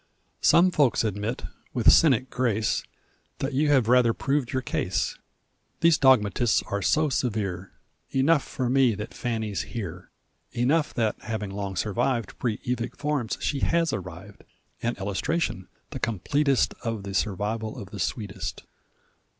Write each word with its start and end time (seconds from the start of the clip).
Some 0.41 0.71
folks 0.71 1.03
admit, 1.03 1.43
with 1.75 1.91
cynic 1.91 2.31
grace, 2.31 2.81
That 3.37 3.53
you 3.53 3.69
have 3.69 3.87
rather 3.87 4.13
proved 4.15 4.51
your 4.51 4.63
case. 4.63 5.15
These 5.81 5.99
dogmatists 5.99 6.63
are 6.63 6.81
so 6.81 7.09
severe! 7.09 7.73
Enough 8.09 8.43
for 8.43 8.67
me 8.67 8.95
that 8.95 9.13
Fanny's 9.13 9.61
here, 9.61 10.09
Enough 10.53 10.95
that, 10.95 11.21
having 11.21 11.51
long 11.51 11.75
survived 11.75 12.39
Pre 12.39 12.57
Eveic 12.65 12.97
forms, 12.97 13.37
she 13.41 13.59
HAS 13.59 13.93
arrived 13.93 14.43
An 14.81 14.95
illustration 14.95 15.67
the 15.91 15.99
completest 15.99 16.73
Of 16.83 17.03
the 17.03 17.13
survival 17.13 17.77
of 17.77 17.91
the 17.91 17.99
sweetest. 17.99 18.63